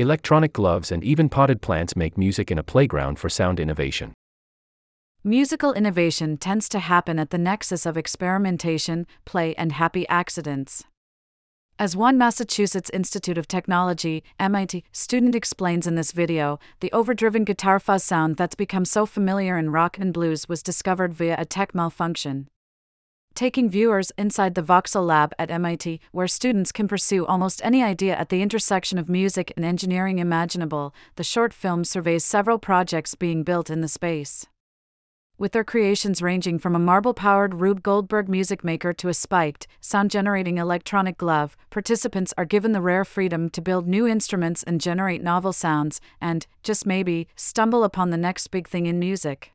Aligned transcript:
electronic 0.00 0.52
gloves, 0.52 0.90
and 0.90 1.04
even 1.04 1.28
potted 1.28 1.60
plants 1.62 1.94
make 1.94 2.16
music 2.16 2.50
in 2.50 2.58
a 2.58 2.62
playground 2.62 3.18
for 3.18 3.28
sound 3.28 3.60
innovation. 3.60 4.14
Musical 5.22 5.74
innovation 5.74 6.38
tends 6.38 6.68
to 6.70 6.78
happen 6.78 7.18
at 7.18 7.28
the 7.28 7.36
nexus 7.36 7.84
of 7.84 7.96
experimentation, 7.96 9.06
play, 9.26 9.54
and 9.56 9.72
happy 9.72 10.08
accidents. 10.08 10.84
As 11.78 11.96
one 11.96 12.18
Massachusetts 12.18 12.90
Institute 12.90 13.38
of 13.38 13.48
Technology, 13.48 14.22
MIT, 14.38 14.84
student 14.92 15.34
explains 15.34 15.86
in 15.86 15.94
this 15.94 16.12
video, 16.12 16.58
the 16.80 16.92
overdriven 16.92 17.44
guitar 17.44 17.78
fuzz 17.78 18.04
sound 18.04 18.36
that's 18.36 18.54
become 18.54 18.84
so 18.84 19.06
familiar 19.06 19.58
in 19.58 19.70
rock 19.70 19.98
and 19.98 20.12
blues 20.12 20.48
was 20.48 20.62
discovered 20.62 21.14
via 21.14 21.36
a 21.38 21.44
tech 21.44 21.74
malfunction. 21.74 22.48
Taking 23.40 23.70
viewers 23.70 24.12
inside 24.18 24.54
the 24.54 24.62
Voxel 24.62 25.06
Lab 25.06 25.32
at 25.38 25.50
MIT, 25.50 25.98
where 26.12 26.28
students 26.28 26.72
can 26.72 26.86
pursue 26.86 27.24
almost 27.24 27.62
any 27.64 27.82
idea 27.82 28.14
at 28.14 28.28
the 28.28 28.42
intersection 28.42 28.98
of 28.98 29.08
music 29.08 29.50
and 29.56 29.64
engineering 29.64 30.18
imaginable, 30.18 30.94
the 31.16 31.24
short 31.24 31.54
film 31.54 31.84
surveys 31.84 32.22
several 32.22 32.58
projects 32.58 33.14
being 33.14 33.42
built 33.42 33.70
in 33.70 33.80
the 33.80 33.88
space 33.88 34.44
with 35.38 35.52
their 35.52 35.64
creations 35.64 36.20
ranging 36.20 36.58
from 36.58 36.76
a 36.76 36.78
marble 36.78 37.14
powered 37.14 37.62
Rube 37.62 37.82
Goldberg 37.82 38.28
music 38.28 38.62
maker 38.62 38.92
to 38.92 39.08
a 39.08 39.14
spiked, 39.14 39.66
sound 39.80 40.10
generating 40.10 40.58
electronic 40.58 41.16
glove, 41.16 41.56
participants 41.70 42.34
are 42.36 42.44
given 42.44 42.72
the 42.72 42.82
rare 42.82 43.06
freedom 43.06 43.48
to 43.48 43.62
build 43.62 43.88
new 43.88 44.06
instruments 44.06 44.62
and 44.64 44.82
generate 44.82 45.22
novel 45.22 45.54
sounds, 45.54 45.98
and, 46.20 46.46
just 46.62 46.84
maybe, 46.84 47.26
stumble 47.36 47.84
upon 47.84 48.10
the 48.10 48.18
next 48.18 48.48
big 48.48 48.68
thing 48.68 48.84
in 48.84 48.98
music. 48.98 49.54